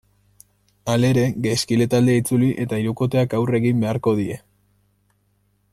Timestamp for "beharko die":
3.85-4.39